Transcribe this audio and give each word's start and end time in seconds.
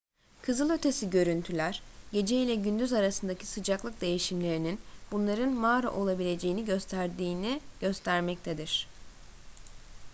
kızılötesi 0.41 1.09
görüntüler 1.09 1.83
gece 2.11 2.35
ile 2.35 2.55
gündüz 2.55 2.93
arasındaki 2.93 3.45
sıcaklık 3.45 4.01
değişimlerinin 4.01 4.79
bunların 5.11 5.49
mağara 5.53 5.91
olabileceğini 5.91 6.65
gösterdiğini 6.65 7.61
göstermektedir 7.81 8.87